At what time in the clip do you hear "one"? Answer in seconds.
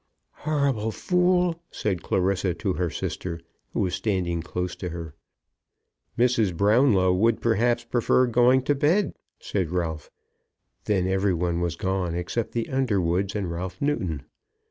11.35-11.61